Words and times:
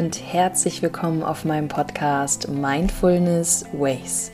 und 0.00 0.32
herzlich 0.32 0.80
willkommen 0.80 1.22
auf 1.22 1.44
meinem 1.44 1.68
Podcast 1.68 2.48
Mindfulness 2.48 3.66
Ways. 3.74 4.32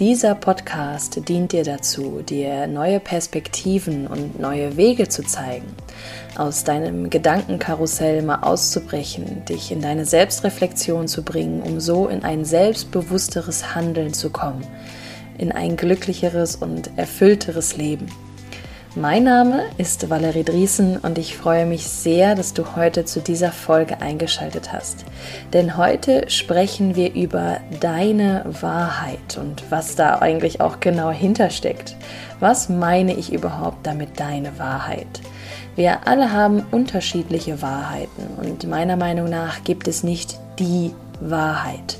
Dieser 0.00 0.34
Podcast 0.34 1.28
dient 1.28 1.52
dir 1.52 1.62
dazu, 1.62 2.22
dir 2.22 2.66
neue 2.66 2.98
Perspektiven 2.98 4.08
und 4.08 4.40
neue 4.40 4.76
Wege 4.76 5.08
zu 5.08 5.22
zeigen, 5.22 5.68
aus 6.36 6.64
deinem 6.64 7.08
Gedankenkarussell 7.08 8.22
mal 8.22 8.40
auszubrechen, 8.40 9.44
dich 9.44 9.70
in 9.70 9.80
deine 9.80 10.06
Selbstreflexion 10.06 11.06
zu 11.06 11.22
bringen, 11.22 11.62
um 11.62 11.78
so 11.78 12.08
in 12.08 12.24
ein 12.24 12.44
selbstbewussteres 12.44 13.76
Handeln 13.76 14.12
zu 14.12 14.30
kommen, 14.30 14.66
in 15.38 15.52
ein 15.52 15.76
glücklicheres 15.76 16.56
und 16.56 16.90
erfüllteres 16.98 17.76
Leben. 17.76 18.08
Mein 18.96 19.22
Name 19.22 19.66
ist 19.78 20.10
Valerie 20.10 20.42
Driesen 20.42 20.96
und 20.96 21.16
ich 21.16 21.36
freue 21.36 21.64
mich 21.64 21.86
sehr, 21.86 22.34
dass 22.34 22.54
du 22.54 22.74
heute 22.74 23.04
zu 23.04 23.20
dieser 23.20 23.52
Folge 23.52 24.00
eingeschaltet 24.00 24.72
hast. 24.72 25.04
Denn 25.52 25.76
heute 25.76 26.28
sprechen 26.28 26.96
wir 26.96 27.14
über 27.14 27.58
deine 27.78 28.44
Wahrheit 28.60 29.38
und 29.40 29.62
was 29.70 29.94
da 29.94 30.18
eigentlich 30.18 30.60
auch 30.60 30.80
genau 30.80 31.12
hintersteckt. 31.12 31.94
Was 32.40 32.68
meine 32.68 33.14
ich 33.14 33.32
überhaupt 33.32 33.86
damit 33.86 34.18
deine 34.18 34.58
Wahrheit? 34.58 35.20
Wir 35.76 36.08
alle 36.08 36.32
haben 36.32 36.64
unterschiedliche 36.72 37.62
Wahrheiten 37.62 38.26
und 38.42 38.68
meiner 38.68 38.96
Meinung 38.96 39.30
nach 39.30 39.62
gibt 39.62 39.86
es 39.86 40.02
nicht 40.02 40.36
die 40.58 40.90
Wahrheit. 41.20 41.98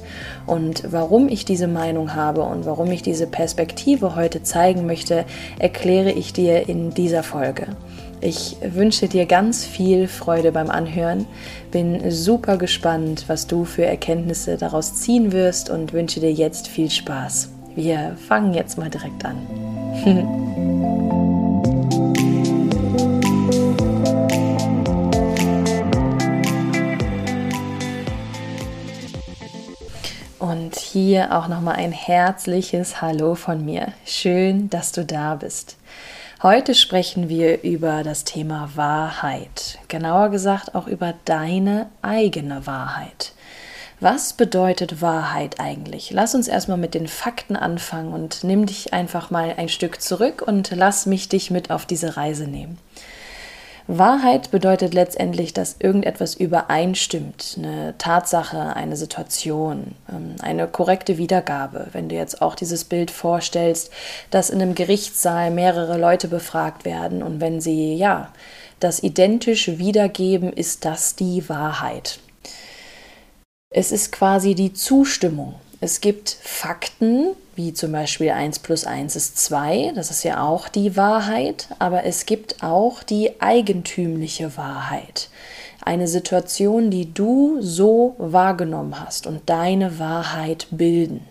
Und 0.50 0.82
warum 0.90 1.28
ich 1.28 1.44
diese 1.44 1.68
Meinung 1.68 2.16
habe 2.16 2.42
und 2.42 2.66
warum 2.66 2.90
ich 2.90 3.02
diese 3.02 3.28
Perspektive 3.28 4.16
heute 4.16 4.42
zeigen 4.42 4.84
möchte, 4.84 5.24
erkläre 5.60 6.10
ich 6.10 6.32
dir 6.32 6.68
in 6.68 6.92
dieser 6.92 7.22
Folge. 7.22 7.68
Ich 8.20 8.56
wünsche 8.60 9.06
dir 9.06 9.26
ganz 9.26 9.64
viel 9.64 10.08
Freude 10.08 10.50
beim 10.50 10.68
Anhören, 10.68 11.26
bin 11.70 12.10
super 12.10 12.56
gespannt, 12.56 13.26
was 13.28 13.46
du 13.46 13.64
für 13.64 13.84
Erkenntnisse 13.84 14.56
daraus 14.56 14.96
ziehen 14.96 15.30
wirst 15.30 15.70
und 15.70 15.92
wünsche 15.92 16.18
dir 16.18 16.32
jetzt 16.32 16.66
viel 16.66 16.90
Spaß. 16.90 17.50
Wir 17.76 18.16
fangen 18.26 18.52
jetzt 18.52 18.76
mal 18.76 18.90
direkt 18.90 19.24
an. 19.24 19.46
hier 30.90 31.36
auch 31.36 31.46
nochmal 31.46 31.76
ein 31.76 31.92
herzliches 31.92 33.00
Hallo 33.00 33.36
von 33.36 33.64
mir. 33.64 33.92
Schön, 34.04 34.68
dass 34.70 34.90
du 34.90 35.04
da 35.04 35.36
bist. 35.36 35.76
Heute 36.42 36.74
sprechen 36.74 37.28
wir 37.28 37.62
über 37.62 38.02
das 38.02 38.24
Thema 38.24 38.70
Wahrheit. 38.74 39.78
Genauer 39.86 40.30
gesagt 40.30 40.74
auch 40.74 40.88
über 40.88 41.14
deine 41.26 41.90
eigene 42.02 42.66
Wahrheit. 42.66 43.32
Was 44.00 44.32
bedeutet 44.32 45.00
Wahrheit 45.00 45.60
eigentlich? 45.60 46.10
Lass 46.10 46.34
uns 46.34 46.48
erstmal 46.48 46.78
mit 46.78 46.94
den 46.94 47.06
Fakten 47.06 47.54
anfangen 47.54 48.12
und 48.12 48.42
nimm 48.42 48.66
dich 48.66 48.92
einfach 48.92 49.30
mal 49.30 49.54
ein 49.58 49.68
Stück 49.68 50.00
zurück 50.00 50.42
und 50.44 50.72
lass 50.74 51.06
mich 51.06 51.28
dich 51.28 51.50
mit 51.50 51.70
auf 51.70 51.86
diese 51.86 52.16
Reise 52.16 52.48
nehmen. 52.48 52.78
Wahrheit 53.98 54.50
bedeutet 54.50 54.94
letztendlich, 54.94 55.52
dass 55.52 55.76
irgendetwas 55.78 56.34
übereinstimmt, 56.34 57.56
eine 57.58 57.94
Tatsache, 57.98 58.76
eine 58.76 58.96
Situation, 58.96 59.96
ähm, 60.08 60.36
eine 60.40 60.68
korrekte 60.68 61.18
Wiedergabe. 61.18 61.88
Wenn 61.92 62.08
du 62.08 62.14
jetzt 62.14 62.40
auch 62.42 62.54
dieses 62.54 62.84
Bild 62.84 63.10
vorstellst, 63.10 63.90
dass 64.30 64.50
in 64.50 64.62
einem 64.62 64.74
Gerichtssaal 64.74 65.50
mehrere 65.50 65.98
Leute 65.98 66.28
befragt 66.28 66.84
werden 66.84 67.22
und 67.22 67.40
wenn 67.40 67.60
sie 67.60 67.94
ja 67.94 68.32
das 68.78 69.02
identisch 69.02 69.68
wiedergeben, 69.78 70.52
ist 70.52 70.84
das 70.84 71.16
die 71.16 71.48
Wahrheit. 71.48 72.20
Es 73.72 73.92
ist 73.92 74.12
quasi 74.12 74.54
die 74.54 74.72
Zustimmung. 74.72 75.54
Es 75.82 76.02
gibt 76.02 76.36
Fakten, 76.42 77.28
wie 77.56 77.72
zum 77.72 77.92
Beispiel 77.92 78.30
1 78.30 78.58
plus 78.58 78.84
1 78.84 79.16
ist 79.16 79.38
2, 79.38 79.92
das 79.94 80.10
ist 80.10 80.24
ja 80.24 80.42
auch 80.42 80.68
die 80.68 80.94
Wahrheit, 80.94 81.68
aber 81.78 82.04
es 82.04 82.26
gibt 82.26 82.62
auch 82.62 83.02
die 83.02 83.40
eigentümliche 83.40 84.58
Wahrheit. 84.58 85.30
Eine 85.82 86.06
Situation, 86.06 86.90
die 86.90 87.14
du 87.14 87.62
so 87.62 88.14
wahrgenommen 88.18 89.00
hast 89.00 89.26
und 89.26 89.48
deine 89.48 89.98
Wahrheit 89.98 90.66
bilden. 90.70 91.26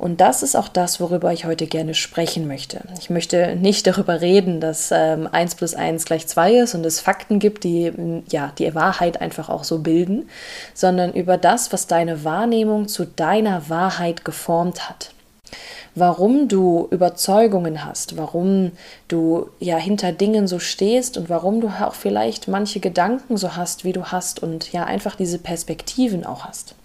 Und 0.00 0.22
das 0.22 0.42
ist 0.42 0.56
auch 0.56 0.68
das, 0.68 0.98
worüber 0.98 1.30
ich 1.30 1.44
heute 1.44 1.66
gerne 1.66 1.92
sprechen 1.92 2.48
möchte. 2.48 2.80
Ich 2.98 3.10
möchte 3.10 3.54
nicht 3.56 3.86
darüber 3.86 4.22
reden, 4.22 4.58
dass 4.58 4.90
ähm, 4.92 5.28
1 5.30 5.56
plus 5.56 5.74
1 5.74 6.06
gleich 6.06 6.26
2 6.26 6.54
ist 6.54 6.74
und 6.74 6.86
es 6.86 7.00
Fakten 7.00 7.38
gibt, 7.38 7.64
die 7.64 7.92
ja, 8.30 8.50
die 8.56 8.74
Wahrheit 8.74 9.20
einfach 9.20 9.50
auch 9.50 9.62
so 9.62 9.80
bilden, 9.80 10.30
sondern 10.72 11.12
über 11.12 11.36
das, 11.36 11.70
was 11.70 11.86
deine 11.86 12.24
Wahrnehmung 12.24 12.88
zu 12.88 13.04
deiner 13.04 13.68
Wahrheit 13.68 14.24
geformt 14.24 14.88
hat 14.88 15.10
warum 15.96 16.46
du 16.46 16.86
Überzeugungen 16.92 17.84
hast, 17.84 18.16
warum 18.16 18.70
du 19.08 19.50
ja 19.58 19.76
hinter 19.76 20.12
Dingen 20.12 20.46
so 20.46 20.60
stehst 20.60 21.18
und 21.18 21.28
warum 21.28 21.60
du 21.60 21.68
auch 21.68 21.94
vielleicht 21.94 22.46
manche 22.46 22.78
Gedanken 22.78 23.36
so 23.36 23.56
hast, 23.56 23.84
wie 23.84 23.92
du 23.92 24.04
hast 24.04 24.40
und 24.40 24.72
ja 24.72 24.84
einfach 24.84 25.16
diese 25.16 25.38
Perspektiven 25.38 26.24
auch 26.24 26.44
hast. 26.44 26.76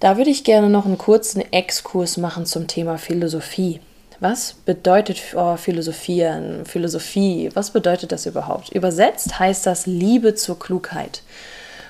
Da 0.00 0.16
würde 0.16 0.30
ich 0.30 0.44
gerne 0.44 0.70
noch 0.70 0.86
einen 0.86 0.96
kurzen 0.96 1.40
Exkurs 1.52 2.18
machen 2.18 2.46
zum 2.46 2.68
Thema 2.68 2.98
Philosophie. 2.98 3.80
Was 4.20 4.52
bedeutet 4.52 5.20
oh, 5.34 5.56
Philosophieren, 5.56 6.64
Philosophie? 6.66 7.50
Was 7.54 7.72
bedeutet 7.72 8.12
das 8.12 8.24
überhaupt? 8.24 8.68
Übersetzt 8.70 9.40
heißt 9.40 9.66
das 9.66 9.86
Liebe 9.86 10.36
zur 10.36 10.56
Klugheit. 10.58 11.22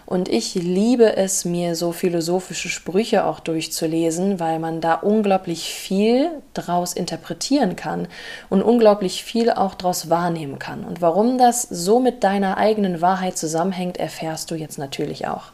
Und 0.06 0.30
ich 0.30 0.54
liebe 0.54 1.16
es, 1.16 1.44
mir 1.44 1.74
so 1.74 1.92
philosophische 1.92 2.70
Sprüche 2.70 3.26
auch 3.26 3.40
durchzulesen, 3.40 4.40
weil 4.40 4.58
man 4.58 4.80
da 4.80 4.94
unglaublich 4.94 5.64
viel 5.74 6.30
draus 6.54 6.94
interpretieren 6.94 7.76
kann 7.76 8.08
und 8.48 8.62
unglaublich 8.62 9.22
viel 9.22 9.50
auch 9.50 9.74
draus 9.74 10.08
wahrnehmen 10.08 10.58
kann. 10.58 10.84
Und 10.84 11.02
warum 11.02 11.36
das 11.36 11.60
so 11.62 12.00
mit 12.00 12.24
deiner 12.24 12.56
eigenen 12.56 13.02
Wahrheit 13.02 13.36
zusammenhängt, 13.36 13.98
erfährst 13.98 14.50
du 14.50 14.54
jetzt 14.54 14.78
natürlich 14.78 15.26
auch. 15.26 15.52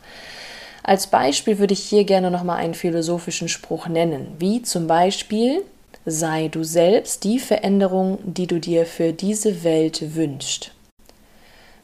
Als 0.86 1.06
Beispiel 1.06 1.58
würde 1.58 1.72
ich 1.72 1.80
hier 1.80 2.04
gerne 2.04 2.30
nochmal 2.30 2.58
einen 2.58 2.74
philosophischen 2.74 3.48
Spruch 3.48 3.88
nennen, 3.88 4.34
wie 4.38 4.60
zum 4.60 4.86
Beispiel 4.86 5.62
sei 6.04 6.48
du 6.48 6.62
selbst 6.62 7.24
die 7.24 7.38
Veränderung, 7.38 8.18
die 8.22 8.46
du 8.46 8.60
dir 8.60 8.84
für 8.84 9.14
diese 9.14 9.64
Welt 9.64 10.14
wünschst. 10.14 10.72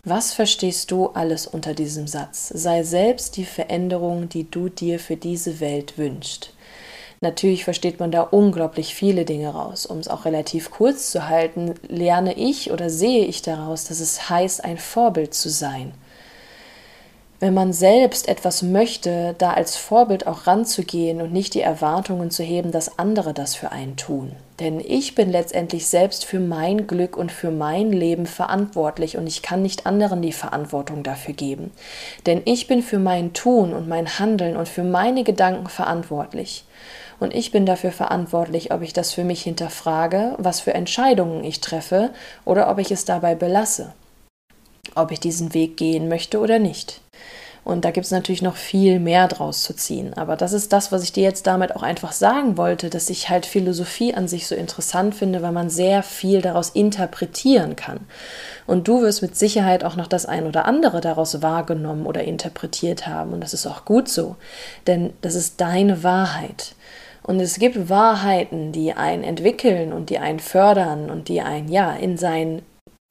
Was 0.05 0.35
verstehst 0.35 0.91
du 0.91 1.07
alles 1.09 1.47
unter 1.47 1.73
diesem 1.73 2.07
Satz? 2.07 2.49
Sei 2.55 2.83
selbst 2.83 3.39
die 3.39 3.47
Veränderung, 3.47 4.29
die 4.29 4.51
du 4.51 4.69
dir 4.69 4.99
für 4.99 5.17
diese 5.17 5.61
Welt 5.61 5.97
wünschst. 5.97 6.53
Natürlich 7.23 7.65
versteht 7.65 8.01
man 8.01 8.11
da 8.11 8.21
unglaublich 8.21 8.95
viele 8.95 9.25
Dinge 9.25 9.49
raus. 9.49 9.87
Um 9.87 9.99
es 9.99 10.09
auch 10.09 10.27
relativ 10.27 10.71
kurz 10.71 11.11
zu 11.11 11.27
halten, 11.27 11.75
lerne 11.89 12.35
ich 12.35 12.71
oder 12.71 12.91
sehe 12.91 13.25
ich 13.25 13.41
daraus, 13.41 13.85
dass 13.85 14.01
es 14.01 14.29
heißt, 14.29 14.63
ein 14.63 14.77
Vorbild 14.77 15.33
zu 15.33 15.49
sein 15.49 15.93
wenn 17.41 17.55
man 17.55 17.73
selbst 17.73 18.29
etwas 18.29 18.63
möchte, 18.63 19.35
da 19.39 19.55
als 19.55 19.75
Vorbild 19.75 20.27
auch 20.27 20.47
ranzugehen 20.47 21.23
und 21.23 21.33
nicht 21.33 21.55
die 21.55 21.63
Erwartungen 21.63 22.31
zu 22.31 22.43
heben, 22.43 22.71
dass 22.71 22.99
andere 22.99 23.33
das 23.33 23.55
für 23.55 23.73
einen 23.73 23.97
tun. 23.97 24.33
Denn 24.61 24.79
ich 24.79 25.15
bin 25.15 25.31
letztendlich 25.31 25.87
selbst 25.87 26.27
für 26.27 26.39
mein 26.39 26.87
Glück 26.87 27.17
und 27.17 27.33
für 27.33 27.51
mein 27.51 27.93
Leben 27.93 28.27
verantwortlich 28.27 29.17
und 29.17 29.27
ich 29.27 29.41
kann 29.41 29.63
nicht 29.63 29.87
anderen 29.87 30.21
die 30.21 30.33
Verantwortung 30.33 31.03
dafür 31.03 31.33
geben. 31.33 31.71
Denn 32.27 32.43
ich 32.45 32.67
bin 32.67 32.83
für 32.83 32.99
mein 32.99 33.33
Tun 33.33 33.73
und 33.73 33.89
mein 33.89 34.19
Handeln 34.19 34.59
und 34.59 34.69
für 34.69 34.85
meine 34.85 35.25
Gedanken 35.25 35.69
verantwortlich. 35.69 36.65
Und 37.21 37.35
ich 37.35 37.53
bin 37.53 37.65
dafür 37.65 37.93
verantwortlich, 37.93 38.71
ob 38.71 38.83
ich 38.83 38.93
das 38.93 39.15
für 39.15 39.25
mich 39.25 39.43
hinterfrage, 39.43 40.35
was 40.37 40.61
für 40.61 40.75
Entscheidungen 40.75 41.43
ich 41.43 41.61
treffe 41.61 42.11
oder 42.45 42.71
ob 42.71 42.79
ich 42.79 42.91
es 42.91 43.07
dabei 43.07 43.35
belasse. 43.35 43.95
Ob 44.95 45.11
ich 45.11 45.21
diesen 45.21 45.55
Weg 45.55 45.79
gehen 45.79 46.09
möchte 46.09 46.39
oder 46.39 46.59
nicht. 46.59 47.01
Und 47.65 47.85
da 47.85 47.91
gibt 47.91 48.07
es 48.07 48.11
natürlich 48.11 48.43
noch 48.43 48.57
viel 48.57 48.99
mehr 49.01 49.29
draus 49.29 49.63
zu 49.63 49.75
ziehen. 49.75 50.15
Aber 50.15 50.37
das 50.37 50.53
ist 50.53 50.73
das, 50.73 50.93
was 50.93 51.03
ich 51.03 51.13
dir 51.13 51.23
jetzt 51.23 51.47
damit 51.47 51.77
auch 51.77 51.83
einfach 51.83 52.13
sagen 52.13 52.57
wollte, 52.57 52.91
dass 52.91 53.11
ich 53.11 53.29
halt 53.29 53.47
Philosophie 53.47 54.15
an 54.15 54.29
sich 54.29 54.47
so 54.47 54.55
interessant 54.55 55.15
finde, 55.15 55.43
weil 55.43 55.53
man 55.53 55.71
sehr 55.71 56.03
viel 56.03 56.41
daraus 56.41 56.71
interpretieren 56.71 57.77
kann. 57.77 58.01
Und 58.67 58.89
du 58.89 59.03
wirst 59.03 59.23
mit 59.23 59.37
Sicherheit 59.37 59.85
auch 59.85 59.97
noch 59.97 60.07
das 60.07 60.27
ein 60.27 60.47
oder 60.47 60.65
andere 60.65 61.01
daraus 61.01 61.43
wahrgenommen 61.43 62.07
oder 62.07 62.25
interpretiert 62.25 63.07
haben. 63.07 63.33
Und 63.33 63.41
das 63.43 63.55
ist 63.55 63.67
auch 63.67 63.85
gut 63.85 64.09
so, 64.09 64.37
denn 64.87 65.13
das 65.21 65.35
ist 65.35 65.61
deine 65.61 66.03
Wahrheit. 66.03 66.75
Und 67.23 67.39
es 67.41 67.59
gibt 67.59 67.89
Wahrheiten, 67.89 68.73
die 68.73 68.95
einen 68.95 69.23
entwickeln 69.23 69.93
und 69.93 70.11
die 70.11 70.19
einen 70.19 70.41
fördern 70.41 71.11
und 71.11 71.29
die 71.29 71.43
einen 71.43 71.69
ja 71.69 71.93
in 71.93 72.17
sein 72.17 72.63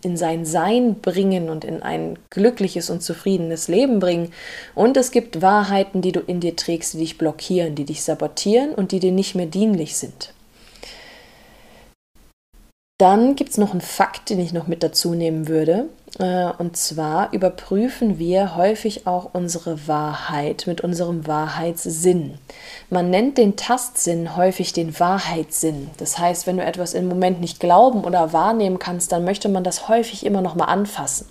in 0.04 0.18
sein 0.18 0.46
Sein 0.46 0.96
bringen 0.96 1.50
und 1.50 1.66
in 1.66 1.82
ein 1.84 2.18
glückliches 2.30 2.90
und 2.90 3.02
zufriedenes 3.02 3.68
Leben 3.68 4.00
bringen. 4.00 4.32
Und 4.76 4.98
es 4.98 5.12
gibt 5.12 5.42
Wahrheiten, 5.42 6.02
die 6.02 6.12
du 6.12 6.22
in 6.22 6.40
dir 6.40 6.56
trägst, 6.56 6.94
die 6.94 7.00
dich 7.00 7.18
blockieren, 7.18 7.76
die 7.76 7.86
dich 7.86 8.04
sabotieren 8.04 8.74
und 8.74 8.92
die 8.92 9.00
dir 9.00 9.12
nicht 9.12 9.36
mehr 9.36 9.46
dienlich 9.46 9.98
sind. 9.98 10.34
Dann 13.00 13.36
gibt 13.36 13.52
es 13.52 13.58
noch 13.58 13.72
einen 13.72 13.82
Fakt, 13.82 14.30
den 14.30 14.40
ich 14.40 14.52
noch 14.52 14.68
mit 14.68 14.84
dazu 14.84 15.14
nehmen 15.14 15.48
würde. 15.48 15.88
Äh, 16.18 16.52
und 16.58 16.76
zwar 16.76 17.34
überprüfen 17.34 18.18
wir 18.18 18.56
häufig 18.56 19.06
auch 19.06 19.30
unsere 19.34 19.88
Wahrheit 19.88 20.66
mit 20.66 20.82
unserem 20.82 21.28
Wahrheitssinn. 21.28 22.38
Man 22.90 23.10
nennt 23.10 23.38
den 23.38 23.56
Tastsinn 23.56 24.36
häufig 24.36 24.74
den 24.74 25.00
Wahrheitssinn. 25.00 25.90
Das 25.98 26.18
heißt, 26.18 26.48
wenn 26.48 26.58
du 26.58 26.64
etwas 26.64 26.94
im 26.94 27.08
Moment 27.08 27.40
nicht 27.42 27.60
glauben 27.60 28.04
oder 28.04 28.34
wahrnehmen 28.34 28.80
kannst, 28.80 29.12
dann 29.12 29.24
möchte 29.24 29.50
man 29.50 29.64
das 29.64 29.88
häufig 29.88 30.26
immer 30.26 30.42
noch 30.42 30.56
mal 30.56 30.66
anfassen. 30.66 31.28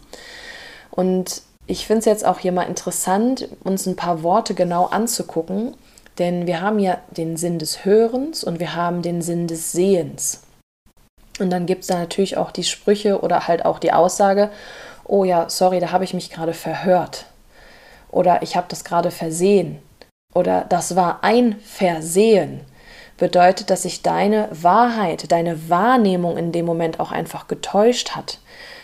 Und 0.90 1.42
ich 1.66 1.86
finde 1.86 2.00
es 2.00 2.04
jetzt 2.06 2.24
auch 2.24 2.38
hier 2.38 2.52
mal 2.52 2.62
interessant, 2.62 3.48
uns 3.62 3.86
ein 3.86 3.96
paar 3.96 4.22
Worte 4.22 4.54
genau 4.54 4.86
anzugucken, 4.86 5.74
denn 6.19 6.46
wir 6.46 6.60
haben 6.60 6.78
ja 6.78 6.98
den 7.10 7.36
Sinn 7.36 7.58
des 7.58 7.84
Hörens 7.84 8.42
und 8.42 8.58
wir 8.58 8.74
haben 8.74 9.02
den 9.02 9.22
Sinn 9.22 9.46
des 9.46 9.72
Sehens. 9.72 10.42
Und 11.38 11.50
dann 11.50 11.67
gibt 11.67 11.82
es 11.82 11.88
da 11.88 11.99
natürlich 11.99 12.37
auch 12.37 12.50
die 12.50 12.64
Sprüche 12.64 13.20
oder 13.20 13.46
halt 13.46 13.64
auch 13.64 13.79
die 13.79 13.93
Aussage, 13.93 14.50
oh 15.05 15.25
ja, 15.25 15.49
sorry, 15.49 15.81
da 15.81 15.93
habe 15.93 16.05
ich 16.05 16.14
mich 16.14 16.31
gerade 16.31 16.55
verhört. 16.55 17.26
Oder 18.11 18.43
ich 18.43 18.56
habe 18.56 18.67
das 18.69 18.85
gerade 18.85 19.11
versehen. 19.11 19.81
Oder 20.35 20.64
das 20.69 20.96
war 20.96 21.23
ein 21.23 21.58
Versehen. 21.61 22.61
Bedeutet, 23.17 23.70
dass 23.70 23.82
sich 23.82 24.02
deine 24.02 24.49
Wahrheit, 24.52 25.32
deine 25.32 25.69
Wahrnehmung 25.69 26.37
in 26.37 26.52
dem 26.52 26.64
Moment 26.64 27.00
auch 27.00 27.11
einfach 27.11 27.49
getäuscht 27.49 28.11
hat. 28.11 28.38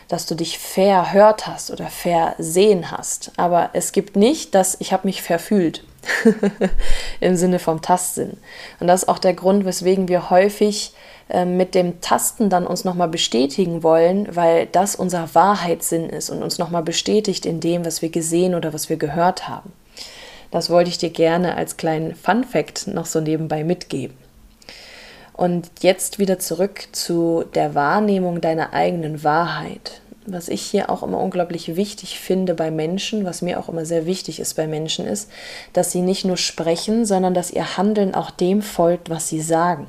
Dass 0.08 0.26
du 0.26 0.34
dich 0.34 0.58
verhört 0.58 1.46
hast 1.46 1.70
oder 1.70 1.86
versehen 1.86 2.90
hast. 2.90 3.32
Aber 3.36 3.70
es 3.72 3.92
gibt 3.92 4.16
nicht, 4.16 4.54
dass 4.54 4.76
ich 4.80 4.92
habe 4.92 5.06
mich 5.06 5.22
verfühlt. 5.22 5.84
Im 7.20 7.36
Sinne 7.36 7.58
vom 7.58 7.82
Tastsinn. 7.82 8.36
Und 8.80 8.86
das 8.86 9.02
ist 9.02 9.08
auch 9.08 9.18
der 9.18 9.34
Grund, 9.34 9.64
weswegen 9.64 10.08
wir 10.08 10.30
häufig 10.30 10.92
ähm, 11.30 11.56
mit 11.56 11.74
dem 11.74 12.00
Tasten 12.00 12.50
dann 12.50 12.66
uns 12.66 12.84
nochmal 12.84 13.08
bestätigen 13.08 13.82
wollen, 13.82 14.28
weil 14.34 14.66
das 14.66 14.94
unser 14.94 15.34
Wahrheitssinn 15.34 16.08
ist 16.08 16.30
und 16.30 16.42
uns 16.42 16.58
nochmal 16.58 16.82
bestätigt 16.82 17.46
in 17.46 17.60
dem, 17.60 17.84
was 17.84 18.02
wir 18.02 18.10
gesehen 18.10 18.54
oder 18.54 18.72
was 18.72 18.88
wir 18.88 18.96
gehört 18.96 19.48
haben. 19.48 19.72
Das 20.50 20.70
wollte 20.70 20.90
ich 20.90 20.98
dir 20.98 21.10
gerne 21.10 21.56
als 21.56 21.76
kleinen 21.76 22.14
Fun 22.14 22.44
Fact 22.44 22.86
noch 22.86 23.06
so 23.06 23.20
nebenbei 23.20 23.64
mitgeben. 23.64 24.16
Und 25.32 25.68
jetzt 25.80 26.20
wieder 26.20 26.38
zurück 26.38 26.86
zu 26.92 27.44
der 27.54 27.74
Wahrnehmung 27.74 28.40
deiner 28.40 28.72
eigenen 28.72 29.24
Wahrheit. 29.24 30.00
Was 30.26 30.48
ich 30.48 30.62
hier 30.62 30.88
auch 30.88 31.02
immer 31.02 31.20
unglaublich 31.20 31.76
wichtig 31.76 32.18
finde 32.18 32.54
bei 32.54 32.70
Menschen, 32.70 33.24
was 33.24 33.42
mir 33.42 33.60
auch 33.60 33.68
immer 33.68 33.84
sehr 33.84 34.06
wichtig 34.06 34.40
ist 34.40 34.54
bei 34.54 34.66
Menschen, 34.66 35.06
ist, 35.06 35.30
dass 35.74 35.92
sie 35.92 36.00
nicht 36.00 36.24
nur 36.24 36.38
sprechen, 36.38 37.04
sondern 37.04 37.34
dass 37.34 37.50
ihr 37.50 37.76
Handeln 37.76 38.14
auch 38.14 38.30
dem 38.30 38.62
folgt, 38.62 39.10
was 39.10 39.28
sie 39.28 39.42
sagen. 39.42 39.86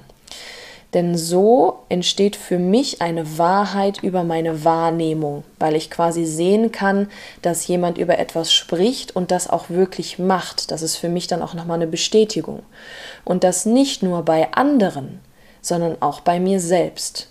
Denn 0.95 1.17
so 1.17 1.79
entsteht 1.89 2.37
für 2.37 2.57
mich 2.57 3.01
eine 3.01 3.37
Wahrheit 3.37 4.01
über 4.01 4.23
meine 4.23 4.63
Wahrnehmung, 4.63 5.43
weil 5.59 5.75
ich 5.75 5.91
quasi 5.91 6.25
sehen 6.25 6.71
kann, 6.71 7.09
dass 7.41 7.67
jemand 7.67 7.97
über 7.97 8.17
etwas 8.17 8.53
spricht 8.53 9.13
und 9.13 9.29
das 9.29 9.49
auch 9.49 9.69
wirklich 9.69 10.19
macht. 10.19 10.71
Das 10.71 10.81
ist 10.81 10.95
für 10.95 11.09
mich 11.09 11.27
dann 11.27 11.41
auch 11.41 11.53
nochmal 11.53 11.75
eine 11.75 11.87
Bestätigung. 11.87 12.63
Und 13.25 13.43
das 13.43 13.65
nicht 13.65 14.03
nur 14.03 14.23
bei 14.23 14.53
anderen, 14.53 15.19
sondern 15.61 16.01
auch 16.01 16.21
bei 16.21 16.39
mir 16.39 16.61
selbst 16.61 17.29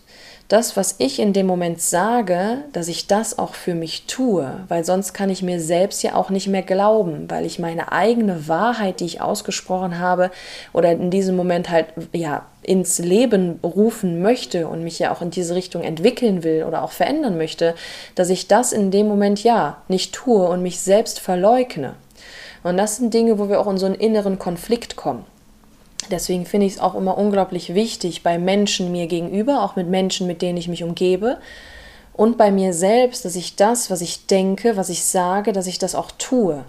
das, 0.49 0.77
was 0.77 0.97
ich 0.99 1.21
in 1.21 1.33
dem 1.33 1.47
Moment 1.47 1.81
sage, 1.81 2.59
dass 2.73 2.89
ich 2.89 3.07
das 3.07 3.39
auch 3.39 3.55
für 3.55 3.75
mich 3.75 4.05
tue, 4.07 4.51
weil 4.69 4.85
sonst 4.85 5.15
kann 5.15 5.31
ich 5.31 5.43
mir 5.43 5.59
selbst 5.59 6.03
ja 6.03 6.15
auch 6.15 6.29
nicht 6.29 6.49
mehr 6.49 6.63
glauben, 6.63 7.31
weil 7.31 7.47
ich 7.47 7.59
meine 7.59 7.93
eigene 7.93 8.47
Wahrheit, 8.47 9.01
die 9.01 9.07
ich 9.07 9.23
ausgesprochen 9.23 9.99
habe 9.99 10.31
oder 10.73 10.93
in 10.93 11.11
diesem 11.11 11.35
Moment 11.35 11.71
halt 11.71 11.87
ja 12.13 12.45
ins 12.63 12.99
Leben 12.99 13.59
rufen 13.63 14.21
möchte 14.21 14.69
und 14.69 14.85
mich 14.85 14.99
ja 14.99 15.13
auch 15.13 15.23
in 15.23 15.31
diese 15.31 15.55
Richtung 15.55 15.83
entwickeln 15.83 16.43
will 16.45 16.65
oder 16.65 16.83
auch 16.83 16.93
verändern 16.93 17.39
möchte, 17.39 17.75
dass 18.15 18.31
ich 18.31 18.47
das 18.47 18.73
in 18.73 18.91
dem 18.91 19.09
Moment 19.09 19.43
ja 19.43 19.79
nicht 19.89 20.15
tue 20.15 20.47
und 20.47 20.63
mich 20.63 20.81
selbst 20.81 21.21
verleugne. 21.21 21.95
Und 22.63 22.77
das 22.77 22.97
sind 22.97 23.13
Dinge, 23.13 23.39
wo 23.39 23.49
wir 23.49 23.61
auch 23.61 23.67
in 23.67 23.79
so 23.79 23.87
einen 23.87 23.95
inneren 23.95 24.39
Konflikt 24.39 24.97
kommen. 24.97 25.25
Deswegen 26.11 26.47
finde 26.47 26.67
ich 26.67 26.75
es 26.75 26.79
auch 26.81 26.95
immer 26.95 27.19
unglaublich 27.19 27.75
wichtig, 27.75 28.23
bei 28.23 28.39
Menschen 28.39 28.93
mir 28.93 29.07
gegenüber, 29.07 29.63
auch 29.63 29.77
mit 29.77 29.89
Menschen, 29.89 30.27
mit 30.27 30.43
denen 30.43 30.59
ich 30.59 30.69
mich 30.69 30.85
umgebe, 30.85 31.39
und 32.13 32.39
bei 32.39 32.53
mir 32.53 32.73
selbst, 32.73 33.25
dass 33.25 33.35
ich 33.35 33.57
das, 33.57 33.91
was 33.91 34.01
ich 34.01 34.27
denke, 34.27 34.77
was 34.77 34.89
ich 34.89 35.05
sage, 35.05 35.53
dass 35.53 35.67
ich 35.67 35.79
das 35.79 35.97
auch 35.97 36.13
tue. 36.13 36.65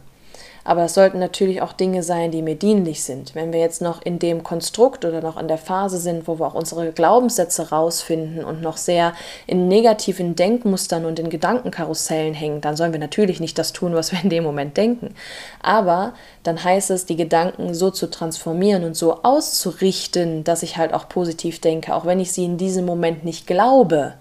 Aber 0.67 0.85
es 0.85 0.95
sollten 0.95 1.19
natürlich 1.19 1.61
auch 1.61 1.73
Dinge 1.73 2.01
sein, 2.01 2.31
die 2.31 2.41
mir 2.41 2.55
dienlich 2.55 3.03
sind. 3.03 3.35
Wenn 3.35 3.53
wir 3.53 3.59
jetzt 3.59 3.83
noch 3.83 4.01
in 4.01 4.17
dem 4.17 4.41
Konstrukt 4.41 5.05
oder 5.05 5.21
noch 5.21 5.39
in 5.39 5.47
der 5.47 5.59
Phase 5.59 5.99
sind, 5.99 6.27
wo 6.27 6.39
wir 6.39 6.47
auch 6.47 6.55
unsere 6.55 6.91
Glaubenssätze 6.91 7.69
rausfinden 7.69 8.43
und 8.43 8.63
noch 8.63 8.77
sehr 8.77 9.13
in 9.45 9.67
negativen 9.67 10.35
Denkmustern 10.35 11.05
und 11.05 11.19
in 11.19 11.29
Gedankenkarussellen 11.29 12.33
hängen, 12.33 12.61
dann 12.61 12.75
sollen 12.75 12.93
wir 12.93 12.99
natürlich 12.99 13.39
nicht 13.39 13.59
das 13.59 13.73
tun, 13.73 13.93
was 13.93 14.11
wir 14.11 14.23
in 14.23 14.31
dem 14.31 14.43
Moment 14.43 14.75
denken. 14.75 15.13
Aber 15.61 16.15
dann 16.41 16.63
heißt 16.63 16.89
es, 16.89 17.05
die 17.05 17.15
Gedanken 17.15 17.75
so 17.75 17.91
zu 17.91 18.09
transformieren 18.09 18.83
und 18.85 18.95
so 18.95 19.21
auszurichten, 19.21 20.43
dass 20.43 20.63
ich 20.63 20.77
halt 20.77 20.95
auch 20.95 21.07
positiv 21.07 21.61
denke, 21.61 21.93
auch 21.93 22.05
wenn 22.05 22.19
ich 22.19 22.31
sie 22.31 22.43
in 22.43 22.57
diesem 22.57 22.85
Moment 22.85 23.23
nicht 23.23 23.45
glaube. 23.45 24.15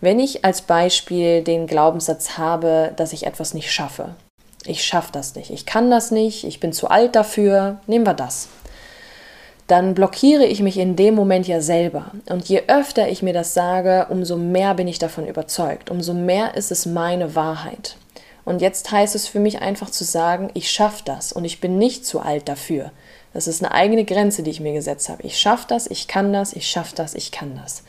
Wenn 0.00 0.20
ich 0.20 0.42
als 0.42 0.62
Beispiel 0.62 1.42
den 1.42 1.66
Glaubenssatz 1.66 2.38
habe, 2.38 2.92
dass 2.96 3.12
ich 3.12 3.26
etwas 3.26 3.52
nicht 3.52 3.70
schaffe, 3.70 4.14
ich 4.68 4.84
schaffe 4.84 5.12
das 5.12 5.34
nicht, 5.34 5.50
ich 5.50 5.66
kann 5.66 5.90
das 5.90 6.10
nicht, 6.10 6.44
ich 6.44 6.60
bin 6.60 6.72
zu 6.72 6.88
alt 6.88 7.16
dafür, 7.16 7.80
nehmen 7.86 8.06
wir 8.06 8.14
das. 8.14 8.48
Dann 9.66 9.94
blockiere 9.94 10.44
ich 10.44 10.62
mich 10.62 10.78
in 10.78 10.94
dem 10.94 11.14
Moment 11.14 11.48
ja 11.48 11.60
selber. 11.60 12.12
Und 12.28 12.48
je 12.48 12.62
öfter 12.68 13.08
ich 13.08 13.22
mir 13.22 13.32
das 13.32 13.52
sage, 13.52 14.06
umso 14.10 14.36
mehr 14.36 14.74
bin 14.74 14.86
ich 14.86 15.00
davon 15.00 15.26
überzeugt, 15.26 15.90
umso 15.90 16.14
mehr 16.14 16.54
ist 16.54 16.70
es 16.70 16.86
meine 16.86 17.34
Wahrheit. 17.34 17.96
Und 18.44 18.62
jetzt 18.62 18.92
heißt 18.92 19.16
es 19.16 19.26
für 19.26 19.40
mich 19.40 19.60
einfach 19.60 19.90
zu 19.90 20.04
sagen, 20.04 20.50
ich 20.54 20.70
schaffe 20.70 21.02
das 21.04 21.32
und 21.32 21.44
ich 21.44 21.60
bin 21.60 21.78
nicht 21.78 22.06
zu 22.06 22.20
alt 22.20 22.48
dafür. 22.48 22.92
Das 23.36 23.46
ist 23.46 23.62
eine 23.62 23.74
eigene 23.74 24.06
Grenze, 24.06 24.42
die 24.42 24.50
ich 24.50 24.60
mir 24.60 24.72
gesetzt 24.72 25.10
habe. 25.10 25.22
Ich 25.22 25.38
schaffe 25.38 25.66
das, 25.68 25.86
ich 25.86 26.08
kann 26.08 26.32
das, 26.32 26.54
ich 26.54 26.70
schaffe 26.70 26.96
das, 26.96 27.14
ich 27.14 27.32
kann 27.32 27.60
das. 27.62 27.82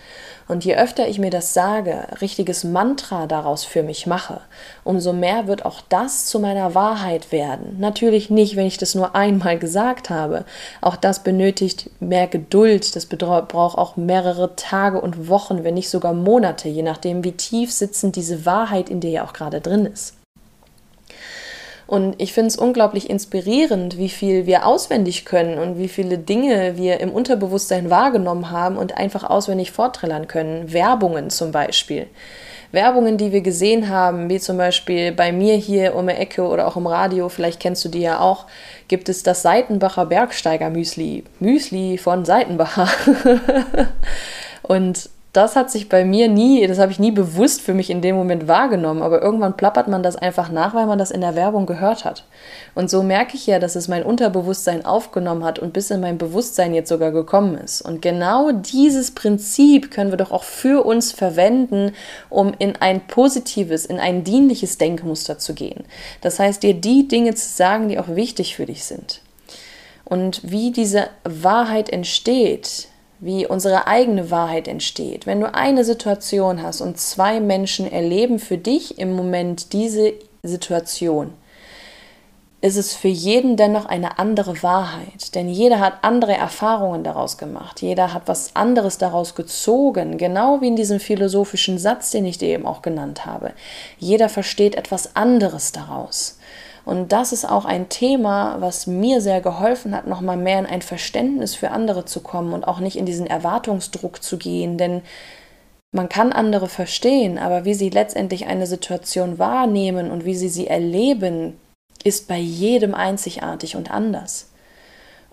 Und 0.49 0.65
je 0.65 0.75
öfter 0.75 1.07
ich 1.07 1.19
mir 1.19 1.29
das 1.29 1.53
sage, 1.53 2.05
richtiges 2.19 2.65
Mantra 2.65 3.27
daraus 3.27 3.63
für 3.63 3.81
mich 3.81 4.07
mache, 4.07 4.41
umso 4.83 5.13
mehr 5.13 5.47
wird 5.47 5.63
auch 5.63 5.79
das 5.87 6.25
zu 6.25 6.41
meiner 6.41 6.75
Wahrheit 6.75 7.31
werden. 7.31 7.77
Natürlich 7.79 8.29
nicht, 8.29 8.57
wenn 8.57 8.65
ich 8.65 8.77
das 8.77 8.93
nur 8.93 9.15
einmal 9.15 9.57
gesagt 9.57 10.09
habe. 10.09 10.43
Auch 10.81 10.97
das 10.97 11.23
benötigt 11.23 11.91
mehr 12.01 12.27
Geduld. 12.27 12.97
Das 12.97 13.05
braucht 13.05 13.77
auch 13.77 13.95
mehrere 13.95 14.57
Tage 14.57 14.99
und 14.99 15.29
Wochen, 15.29 15.63
wenn 15.63 15.75
nicht 15.75 15.89
sogar 15.89 16.11
Monate, 16.11 16.67
je 16.67 16.83
nachdem, 16.83 17.23
wie 17.23 17.31
tief 17.31 17.71
sitzend 17.71 18.17
diese 18.17 18.45
Wahrheit 18.45 18.89
in 18.89 18.99
dir 18.99 19.11
ja 19.11 19.23
auch 19.23 19.31
gerade 19.31 19.61
drin 19.61 19.85
ist. 19.85 20.16
Und 21.87 22.15
ich 22.17 22.33
finde 22.33 22.49
es 22.49 22.57
unglaublich 22.57 23.09
inspirierend, 23.09 23.97
wie 23.97 24.09
viel 24.09 24.45
wir 24.45 24.67
auswendig 24.67 25.23
können 25.23 25.57
und 25.57 25.77
wie 25.77 25.87
viele 25.87 26.17
Dinge 26.17 26.77
wir 26.77 26.99
im 26.99 27.11
Unterbewusstsein 27.11 27.89
wahrgenommen 27.89 28.51
haben 28.51 28.77
und 28.77 28.97
einfach 28.97 29.23
auswendig 29.23 29.71
vorträllern 29.71 30.27
können. 30.27 30.73
Werbungen 30.73 31.29
zum 31.29 31.53
Beispiel. 31.53 32.07
Werbungen, 32.73 33.17
die 33.17 33.31
wir 33.31 33.39
gesehen 33.39 33.87
haben, 33.87 34.29
wie 34.29 34.39
zum 34.39 34.57
Beispiel 34.57 35.13
bei 35.13 35.31
mir 35.31 35.55
hier 35.55 35.95
um 35.95 36.07
die 36.07 36.13
Ecke 36.13 36.43
oder 36.43 36.67
auch 36.67 36.75
im 36.75 36.87
Radio, 36.87 37.29
vielleicht 37.29 37.61
kennst 37.61 37.85
du 37.85 37.89
die 37.89 38.01
ja 38.01 38.19
auch, 38.19 38.45
gibt 38.89 39.07
es 39.07 39.23
das 39.23 39.41
Seitenbacher 39.41 40.05
Bergsteiger 40.05 40.69
Müsli. 40.69 41.23
Müsli 41.39 41.97
von 41.97 42.25
Seitenbacher. 42.25 42.89
und 44.63 45.09
das 45.37 45.55
hat 45.55 45.69
sich 45.69 45.87
bei 45.87 46.03
mir 46.03 46.29
nie, 46.29 46.65
das 46.65 46.79
habe 46.79 46.91
ich 46.91 46.97
nie 46.97 47.11
bewusst 47.11 47.61
für 47.61 47.75
mich 47.75 47.91
in 47.91 48.01
dem 48.01 48.15
Moment 48.15 48.47
wahrgenommen, 48.47 49.03
aber 49.03 49.21
irgendwann 49.21 49.55
plappert 49.55 49.87
man 49.87 50.01
das 50.01 50.15
einfach 50.15 50.49
nach, 50.49 50.73
weil 50.73 50.87
man 50.87 50.97
das 50.97 51.11
in 51.11 51.21
der 51.21 51.35
Werbung 51.35 51.67
gehört 51.67 52.05
hat. 52.05 52.23
Und 52.73 52.89
so 52.89 53.03
merke 53.03 53.37
ich 53.37 53.45
ja, 53.45 53.59
dass 53.59 53.75
es 53.75 53.87
mein 53.87 54.01
Unterbewusstsein 54.01 54.83
aufgenommen 54.83 55.43
hat 55.43 55.59
und 55.59 55.73
bis 55.73 55.91
in 55.91 56.01
mein 56.01 56.17
Bewusstsein 56.17 56.73
jetzt 56.73 56.89
sogar 56.89 57.11
gekommen 57.11 57.55
ist. 57.55 57.83
Und 57.83 58.01
genau 58.01 58.51
dieses 58.51 59.11
Prinzip 59.11 59.91
können 59.91 60.09
wir 60.09 60.17
doch 60.17 60.31
auch 60.31 60.43
für 60.43 60.83
uns 60.83 61.11
verwenden, 61.11 61.91
um 62.29 62.55
in 62.57 62.75
ein 62.77 63.05
positives, 63.05 63.85
in 63.85 63.99
ein 63.99 64.23
dienliches 64.23 64.79
Denkmuster 64.79 65.37
zu 65.37 65.53
gehen. 65.53 65.83
Das 66.21 66.39
heißt, 66.39 66.63
dir 66.63 66.73
die 66.73 67.07
Dinge 67.07 67.35
zu 67.35 67.47
sagen, 67.47 67.89
die 67.89 67.99
auch 67.99 68.07
wichtig 68.07 68.55
für 68.55 68.65
dich 68.65 68.85
sind. 68.85 69.21
Und 70.03 70.41
wie 70.43 70.71
diese 70.71 71.09
Wahrheit 71.23 71.89
entsteht, 71.89 72.87
wie 73.19 73.47
unsere 73.47 73.87
eigene 73.87 74.29
Wahrheit 74.31 74.67
entsteht. 74.67 75.25
Wenn 75.25 75.39
du 75.39 75.53
eine 75.53 75.83
Situation 75.83 76.61
hast 76.61 76.81
und 76.81 76.99
zwei 76.99 77.39
Menschen 77.39 77.91
erleben 77.91 78.39
für 78.39 78.57
dich 78.57 78.99
im 78.99 79.15
Moment 79.15 79.73
diese 79.73 80.13
Situation, 80.43 81.33
ist 82.59 82.77
es 82.77 82.95
für 82.95 83.07
jeden 83.07 83.55
dennoch 83.55 83.85
eine 83.85 84.17
andere 84.17 84.63
Wahrheit. 84.63 85.35
Denn 85.35 85.47
jeder 85.47 85.79
hat 85.79 85.99
andere 86.03 86.33
Erfahrungen 86.33 87.03
daraus 87.03 87.37
gemacht. 87.37 87.81
Jeder 87.81 88.13
hat 88.13 88.23
was 88.25 88.55
anderes 88.55 88.97
daraus 88.97 89.35
gezogen. 89.35 90.17
Genau 90.17 90.59
wie 90.61 90.67
in 90.67 90.75
diesem 90.75 90.99
philosophischen 90.99 91.77
Satz, 91.77 92.09
den 92.09 92.25
ich 92.25 92.39
dir 92.39 92.49
eben 92.49 92.65
auch 92.65 92.81
genannt 92.81 93.25
habe. 93.25 93.53
Jeder 93.99 94.27
versteht 94.27 94.75
etwas 94.75 95.15
anderes 95.15 95.71
daraus. 95.71 96.39
Und 96.87 97.11
das 97.11 97.33
ist 97.33 97.43
auch 97.43 97.65
ein 97.65 97.89
Thema, 97.89 98.61
was 98.61 98.87
mir 98.87 99.19
sehr 99.19 99.41
geholfen 99.41 99.93
hat, 99.93 100.07
nochmal 100.07 100.37
mehr 100.37 100.57
in 100.57 100.65
ein 100.65 100.81
Verständnis 100.81 101.53
für 101.53 101.71
andere 101.71 102.05
zu 102.05 102.21
kommen 102.21 102.53
und 102.53 102.65
auch 102.65 102.79
nicht 102.79 102.95
in 102.95 103.05
diesen 103.05 103.27
Erwartungsdruck 103.27 104.23
zu 104.23 104.37
gehen. 104.37 104.77
Denn 104.77 105.01
Man 105.91 106.09
kann 106.09 106.33
andere 106.33 106.67
verstehen, 106.67 107.37
aber 107.37 107.65
wie 107.65 107.73
sie 107.73 107.89
letztendlich 107.89 108.45
eine 108.47 108.67
Situation 108.67 109.39
wahrnehmen 109.39 110.11
und 110.11 110.25
wie 110.25 110.35
sie 110.35 110.49
sie 110.49 110.67
erleben, 110.67 111.57
ist 112.03 112.27
bei 112.27 112.37
jedem 112.37 112.93
einzigartig 112.93 113.75
und 113.75 113.89
anders. 113.89 114.51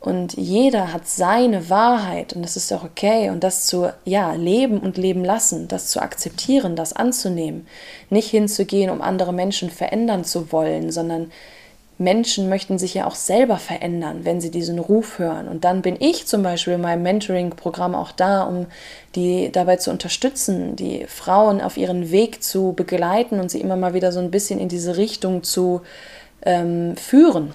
Und 0.05 0.35
jeder 0.35 0.93
hat 0.93 1.09
seine 1.09 1.71
Wahrheit 1.71 2.35
und 2.35 2.43
das 2.43 2.57
ist 2.57 2.71
auch 2.75 2.85
okay. 2.85 3.31
Und 3.31 3.43
das 3.43 3.65
zu, 3.65 3.91
ja, 4.05 4.35
leben 4.35 4.79
und 4.81 4.99
leben 4.99 5.25
lassen, 5.25 5.67
das 5.67 5.89
zu 5.89 6.03
akzeptieren, 6.03 6.77
das 6.77 6.93
anzunehmen. 6.93 7.67
Nicht 8.11 8.29
hinzugehen, 8.29 8.91
um 8.91 9.01
andere 9.01 9.33
Menschen 9.33 9.71
verändern 9.71 10.25
zu 10.25 10.53
wollen, 10.53 10.93
sondern 10.93 11.33
Menschen 11.97 12.51
möchten 12.51 12.77
sich 12.77 12.93
ja 12.93 13.07
auch 13.07 13.15
selber 13.15 13.57
verändern, 13.57 14.27
wenn 14.27 14.43
sie 14.43 14.51
diesen 14.51 14.79
Ruf 14.79 15.19
hören. 15.19 15.49
Und 15.49 15.65
dann 15.65 15.81
bin 15.81 15.97
ich 15.99 16.27
zum 16.27 16.43
Beispiel 16.43 16.75
in 16.75 16.83
meinem 16.83 17.03
Mentoring-Programm 17.03 17.95
auch 17.95 18.13
da, 18.13 18.43
um 18.43 18.67
die 19.15 19.51
dabei 19.51 19.77
zu 19.77 19.91
unterstützen, 19.91 20.77
die 20.77 21.07
Frauen 21.07 21.63
auf 21.63 21.79
ihren 21.79 22.11
Weg 22.11 22.43
zu 22.43 22.75
begleiten 22.75 23.41
und 23.41 23.51
sie 23.51 23.63
immer 23.63 23.77
mal 23.77 23.95
wieder 23.95 24.13
so 24.13 24.21
ein 24.21 24.31
bisschen 24.31 24.61
in 24.61 24.69
diese 24.69 24.99
Richtung 24.99 25.45
zu 25.45 25.81
ähm, 26.45 26.95
führen. 26.99 27.55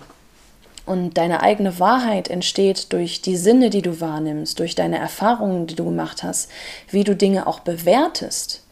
Und 0.90 1.20
deine 1.20 1.44
eigene 1.44 1.80
Wahrheit 1.80 2.30
entsteht 2.32 2.92
durch 2.94 3.22
die 3.22 3.38
Sinne, 3.38 3.70
die 3.70 3.84
du 3.84 4.02
wahrnimmst, 4.02 4.58
durch 4.58 4.74
deine 4.74 4.98
Erfahrungen, 4.98 5.68
die 5.68 5.76
du 5.76 5.86
gemacht 5.86 6.24
hast, 6.24 6.50
wie 6.90 7.04
du 7.04 7.16
Dinge 7.16 7.46
auch 7.46 7.60
bewertest, 7.60 8.64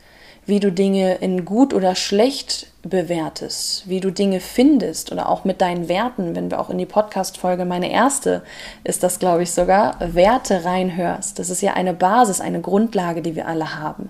wie 0.48 0.60
du 0.60 0.72
Dinge 0.72 1.18
in 1.18 1.46
gut 1.46 1.76
oder 1.76 1.94
schlecht 1.94 2.72
bewertest, 2.82 3.88
wie 3.88 4.00
du 4.00 4.10
Dinge 4.10 4.40
findest 4.40 5.12
oder 5.12 5.30
auch 5.30 5.44
mit 5.44 5.62
deinen 5.62 5.90
Werten, 5.90 6.36
wenn 6.36 6.50
wir 6.50 6.60
auch 6.60 6.72
in 6.72 6.80
die 6.80 6.88
Podcast-Folge, 6.88 7.66
meine 7.66 7.92
erste 7.92 8.42
ist 8.84 9.04
das, 9.04 9.20
glaube 9.20 9.44
ich 9.44 9.52
sogar, 9.52 9.98
Werte 10.00 10.66
reinhörst. 10.66 11.38
Das 11.38 11.52
ist 11.52 11.62
ja 11.62 11.74
eine 11.74 11.94
Basis, 11.94 12.42
eine 12.42 12.62
Grundlage, 12.62 13.22
die 13.22 13.36
wir 13.36 13.48
alle 13.48 13.76
haben. 13.76 14.10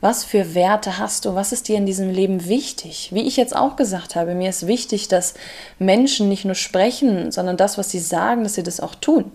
Was 0.00 0.24
für 0.24 0.54
Werte 0.54 0.98
hast 0.98 1.24
du? 1.24 1.34
Was 1.34 1.52
ist 1.52 1.68
dir 1.68 1.76
in 1.76 1.86
diesem 1.86 2.10
Leben 2.10 2.48
wichtig? 2.48 3.10
Wie 3.12 3.26
ich 3.26 3.36
jetzt 3.36 3.56
auch 3.56 3.76
gesagt 3.76 4.14
habe, 4.14 4.34
mir 4.34 4.50
ist 4.50 4.66
wichtig, 4.66 5.08
dass 5.08 5.34
Menschen 5.78 6.28
nicht 6.28 6.44
nur 6.44 6.54
sprechen, 6.54 7.32
sondern 7.32 7.56
das, 7.56 7.78
was 7.78 7.90
sie 7.90 7.98
sagen, 7.98 8.42
dass 8.42 8.54
sie 8.54 8.62
das 8.62 8.80
auch 8.80 8.94
tun. 8.94 9.32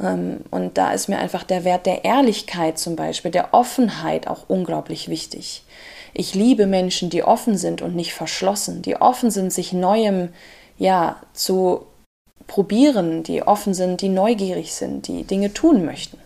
Ähm, 0.00 0.40
und 0.50 0.78
da 0.78 0.92
ist 0.92 1.08
mir 1.08 1.18
einfach 1.18 1.44
der 1.44 1.64
Wert 1.64 1.86
der 1.86 2.04
Ehrlichkeit 2.04 2.78
zum 2.78 2.96
Beispiel, 2.96 3.30
der 3.30 3.52
Offenheit 3.52 4.26
auch 4.26 4.48
unglaublich 4.48 5.08
wichtig. 5.08 5.64
Ich 6.12 6.34
liebe 6.34 6.66
Menschen, 6.66 7.10
die 7.10 7.22
offen 7.22 7.56
sind 7.56 7.82
und 7.82 7.94
nicht 7.94 8.14
verschlossen, 8.14 8.82
die 8.82 8.96
offen 8.96 9.30
sind, 9.30 9.52
sich 9.52 9.72
Neuem 9.72 10.30
ja 10.78 11.16
zu 11.34 11.86
probieren, 12.46 13.22
die 13.22 13.42
offen 13.42 13.74
sind, 13.74 14.00
die 14.00 14.08
neugierig 14.08 14.74
sind, 14.74 15.06
die 15.06 15.22
Dinge 15.22 15.52
tun 15.52 15.84
möchten. 15.84 16.18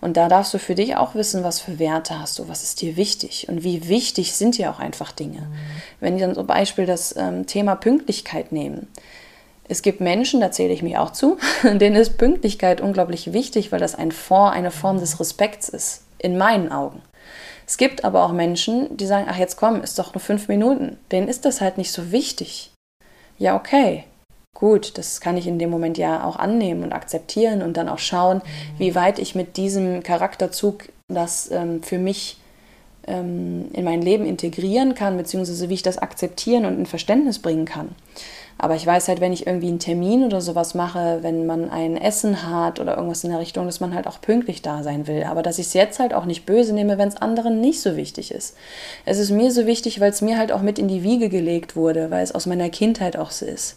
Und 0.00 0.16
da 0.16 0.28
darfst 0.28 0.52
du 0.54 0.58
für 0.58 0.74
dich 0.74 0.96
auch 0.96 1.14
wissen, 1.14 1.42
was 1.42 1.60
für 1.60 1.78
Werte 1.78 2.18
hast 2.18 2.38
du, 2.38 2.48
was 2.48 2.62
ist 2.62 2.80
dir 2.80 2.96
wichtig 2.96 3.48
und 3.48 3.64
wie 3.64 3.88
wichtig 3.88 4.34
sind 4.34 4.58
dir 4.58 4.70
auch 4.70 4.78
einfach 4.78 5.12
Dinge. 5.12 5.40
Mhm. 5.40 5.54
Wenn 6.00 6.18
wir 6.18 6.26
dann 6.26 6.34
zum 6.34 6.46
Beispiel 6.46 6.86
das 6.86 7.16
ähm, 7.16 7.46
Thema 7.46 7.76
Pünktlichkeit 7.76 8.52
nehmen. 8.52 8.88
Es 9.68 9.82
gibt 9.82 10.00
Menschen, 10.00 10.40
da 10.40 10.50
zähle 10.52 10.72
ich 10.72 10.82
mich 10.82 10.96
auch 10.96 11.10
zu, 11.10 11.38
denen 11.62 11.96
ist 11.96 12.18
Pünktlichkeit 12.18 12.80
unglaublich 12.80 13.32
wichtig, 13.32 13.72
weil 13.72 13.80
das 13.80 13.94
ein 13.94 14.12
Form, 14.12 14.50
eine 14.50 14.70
Form 14.70 14.98
des 14.98 15.18
Respekts 15.18 15.68
ist, 15.68 16.02
in 16.18 16.38
meinen 16.38 16.70
Augen. 16.70 17.02
Es 17.66 17.78
gibt 17.78 18.04
aber 18.04 18.24
auch 18.24 18.32
Menschen, 18.32 18.96
die 18.96 19.06
sagen, 19.06 19.26
ach 19.28 19.38
jetzt 19.38 19.56
komm, 19.56 19.82
ist 19.82 19.98
doch 19.98 20.14
nur 20.14 20.20
fünf 20.20 20.46
Minuten. 20.46 20.98
Denen 21.10 21.26
ist 21.26 21.44
das 21.44 21.60
halt 21.60 21.78
nicht 21.78 21.90
so 21.90 22.12
wichtig. 22.12 22.70
Ja, 23.38 23.56
okay, 23.56 24.04
gut, 24.56 24.96
das 24.98 25.20
kann 25.20 25.36
ich 25.36 25.46
in 25.46 25.58
dem 25.58 25.70
Moment 25.70 25.98
ja 25.98 26.24
auch 26.24 26.36
annehmen 26.36 26.82
und 26.82 26.92
akzeptieren 26.92 27.62
und 27.62 27.76
dann 27.76 27.88
auch 27.88 27.98
schauen, 27.98 28.40
wie 28.78 28.94
weit 28.94 29.18
ich 29.18 29.34
mit 29.34 29.56
diesem 29.56 30.02
Charakterzug 30.02 30.88
das 31.08 31.50
ähm, 31.50 31.82
für 31.82 31.98
mich 31.98 32.38
ähm, 33.06 33.66
in 33.72 33.84
mein 33.84 34.00
Leben 34.00 34.24
integrieren 34.24 34.94
kann, 34.94 35.16
beziehungsweise 35.18 35.68
wie 35.68 35.74
ich 35.74 35.82
das 35.82 35.98
akzeptieren 35.98 36.64
und 36.64 36.78
in 36.78 36.86
Verständnis 36.86 37.38
bringen 37.38 37.66
kann. 37.66 37.94
Aber 38.58 38.74
ich 38.74 38.86
weiß 38.86 39.08
halt, 39.08 39.20
wenn 39.20 39.34
ich 39.34 39.46
irgendwie 39.46 39.68
einen 39.68 39.78
Termin 39.78 40.24
oder 40.24 40.40
sowas 40.40 40.74
mache, 40.74 41.18
wenn 41.20 41.44
man 41.44 41.68
ein 41.68 41.98
Essen 41.98 42.50
hat 42.50 42.80
oder 42.80 42.96
irgendwas 42.96 43.22
in 43.22 43.30
der 43.30 43.38
Richtung, 43.38 43.66
dass 43.66 43.80
man 43.80 43.94
halt 43.94 44.06
auch 44.06 44.22
pünktlich 44.22 44.62
da 44.62 44.82
sein 44.82 45.06
will. 45.06 45.24
Aber 45.24 45.42
dass 45.42 45.58
ich 45.58 45.66
es 45.66 45.74
jetzt 45.74 45.98
halt 45.98 46.14
auch 46.14 46.24
nicht 46.24 46.46
böse 46.46 46.72
nehme, 46.72 46.96
wenn 46.96 47.08
es 47.08 47.18
anderen 47.18 47.60
nicht 47.60 47.82
so 47.82 47.96
wichtig 47.96 48.30
ist. 48.30 48.56
Es 49.04 49.18
ist 49.18 49.30
mir 49.30 49.52
so 49.52 49.66
wichtig, 49.66 50.00
weil 50.00 50.10
es 50.10 50.22
mir 50.22 50.38
halt 50.38 50.52
auch 50.52 50.62
mit 50.62 50.78
in 50.78 50.88
die 50.88 51.02
Wiege 51.02 51.28
gelegt 51.28 51.76
wurde, 51.76 52.10
weil 52.10 52.24
es 52.24 52.34
aus 52.34 52.46
meiner 52.46 52.70
Kindheit 52.70 53.18
auch 53.18 53.30
so 53.30 53.44
ist 53.44 53.76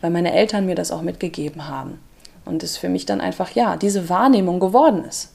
weil 0.00 0.10
meine 0.10 0.32
Eltern 0.32 0.66
mir 0.66 0.74
das 0.74 0.90
auch 0.90 1.02
mitgegeben 1.02 1.68
haben. 1.68 2.00
Und 2.44 2.62
es 2.62 2.76
für 2.76 2.88
mich 2.88 3.06
dann 3.06 3.20
einfach, 3.20 3.50
ja, 3.52 3.76
diese 3.76 4.08
Wahrnehmung 4.08 4.60
geworden 4.60 5.04
ist. 5.04 5.30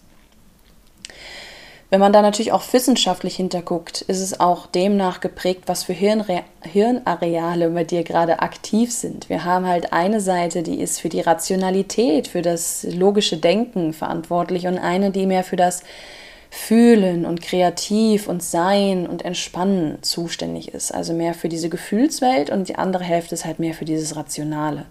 Wenn 1.92 2.00
man 2.00 2.14
da 2.14 2.22
natürlich 2.22 2.54
auch 2.54 2.64
wissenschaftlich 2.72 3.36
hinterguckt, 3.36 4.00
ist 4.04 4.22
es 4.22 4.40
auch 4.40 4.66
demnach 4.66 5.20
geprägt, 5.20 5.64
was 5.66 5.84
für 5.84 5.92
Hirnre 5.92 6.44
Hirnareale 6.62 7.70
bei 7.70 7.84
dir 7.84 8.04
gerade 8.04 8.40
aktiv 8.40 8.94
sind. 8.94 9.28
Wir 9.28 9.44
haben 9.44 9.68
halt 9.68 9.92
eine 9.92 10.22
Seite, 10.22 10.64
die 10.64 10.80
ist 10.80 11.02
für 11.02 11.10
die 11.10 11.20
Rationalität, 11.20 12.30
für 12.30 12.42
das 12.42 12.88
logische 12.90 13.36
Denken 13.36 13.92
verantwortlich 13.92 14.68
und 14.68 14.78
eine, 14.78 15.12
die 15.12 15.26
mehr 15.26 15.44
für 15.44 15.58
das 15.58 15.84
Fühlen 16.54 17.26
und 17.26 17.42
kreativ 17.42 18.28
und 18.28 18.44
Sein 18.44 19.08
und 19.08 19.24
Entspannen 19.24 20.04
zuständig 20.04 20.74
ist. 20.74 20.94
Also 20.94 21.14
mehr 21.14 21.34
für 21.34 21.48
diese 21.48 21.70
Gefühlswelt 21.70 22.50
und 22.50 22.68
die 22.68 22.76
andere 22.76 23.06
Hälfte 23.06 23.36
ist 23.36 23.46
halt 23.46 23.60
mehr 23.60 23.74
für 23.74 23.86
dieses 23.86 24.18
Rationale. 24.18 24.86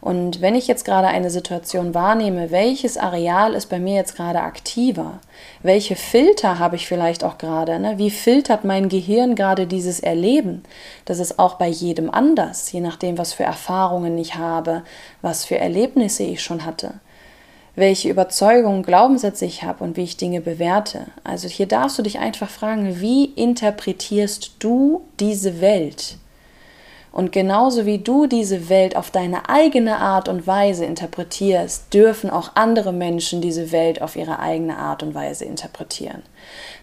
Und 0.00 0.40
wenn 0.40 0.56
ich 0.56 0.66
jetzt 0.66 0.84
gerade 0.84 1.06
eine 1.06 1.30
Situation 1.30 1.94
wahrnehme, 1.94 2.50
welches 2.50 2.96
Areal 2.96 3.54
ist 3.54 3.66
bei 3.66 3.78
mir 3.78 3.94
jetzt 3.94 4.16
gerade 4.16 4.40
aktiver? 4.40 5.20
Welche 5.62 5.94
Filter 5.94 6.58
habe 6.58 6.74
ich 6.74 6.88
vielleicht 6.88 7.22
auch 7.22 7.38
gerade? 7.38 7.78
Ne? 7.78 7.96
Wie 7.98 8.10
filtert 8.10 8.64
mein 8.64 8.88
Gehirn 8.88 9.36
gerade 9.36 9.68
dieses 9.68 10.00
Erleben? 10.00 10.64
Das 11.04 11.20
ist 11.20 11.38
auch 11.38 11.54
bei 11.54 11.68
jedem 11.68 12.10
anders, 12.10 12.70
je 12.72 12.80
nachdem, 12.80 13.18
was 13.18 13.32
für 13.32 13.44
Erfahrungen 13.44 14.18
ich 14.18 14.34
habe, 14.34 14.82
was 15.22 15.44
für 15.44 15.58
Erlebnisse 15.58 16.24
ich 16.24 16.42
schon 16.42 16.64
hatte 16.64 16.94
welche 17.78 18.08
Überzeugungen, 18.08 18.82
Glaubenssätze 18.82 19.44
ich 19.44 19.62
habe 19.62 19.84
und 19.84 19.96
wie 19.96 20.04
ich 20.04 20.16
Dinge 20.16 20.40
bewerte. 20.40 21.06
Also 21.24 21.48
hier 21.48 21.66
darfst 21.66 21.98
du 21.98 22.02
dich 22.02 22.18
einfach 22.18 22.50
fragen, 22.50 23.00
wie 23.00 23.24
interpretierst 23.24 24.52
du 24.58 25.02
diese 25.20 25.60
Welt? 25.60 26.16
Und 27.10 27.32
genauso 27.32 27.86
wie 27.86 27.98
du 27.98 28.26
diese 28.26 28.68
Welt 28.68 28.94
auf 28.94 29.10
deine 29.10 29.48
eigene 29.48 29.96
Art 29.96 30.28
und 30.28 30.46
Weise 30.46 30.84
interpretierst, 30.84 31.92
dürfen 31.92 32.30
auch 32.30 32.52
andere 32.54 32.92
Menschen 32.92 33.40
diese 33.40 33.72
Welt 33.72 34.02
auf 34.02 34.14
ihre 34.14 34.38
eigene 34.38 34.76
Art 34.76 35.02
und 35.02 35.14
Weise 35.14 35.44
interpretieren. 35.44 36.22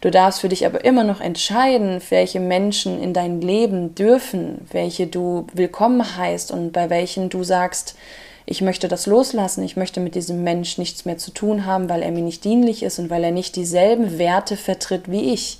Du 0.01 0.09
darfst 0.09 0.41
für 0.41 0.49
dich 0.49 0.65
aber 0.65 0.83
immer 0.83 1.03
noch 1.03 1.21
entscheiden, 1.21 2.01
welche 2.09 2.39
Menschen 2.39 3.01
in 3.01 3.13
dein 3.13 3.39
Leben 3.39 3.95
dürfen, 3.95 4.67
welche 4.71 5.07
du 5.07 5.45
willkommen 5.53 6.17
heißt 6.17 6.51
und 6.51 6.71
bei 6.71 6.89
welchen 6.89 7.29
du 7.29 7.43
sagst, 7.43 7.95
ich 8.45 8.61
möchte 8.61 8.87
das 8.87 9.07
loslassen, 9.07 9.63
ich 9.63 9.75
möchte 9.75 9.99
mit 9.99 10.13
diesem 10.15 10.43
Mensch 10.43 10.77
nichts 10.77 11.05
mehr 11.05 11.17
zu 11.17 11.31
tun 11.31 11.65
haben, 11.65 11.89
weil 11.89 12.03
er 12.03 12.11
mir 12.11 12.21
nicht 12.21 12.43
dienlich 12.43 12.83
ist 12.83 12.99
und 12.99 13.09
weil 13.09 13.23
er 13.23 13.31
nicht 13.31 13.55
dieselben 13.55 14.19
Werte 14.19 14.55
vertritt 14.55 15.09
wie 15.09 15.33
ich. 15.33 15.59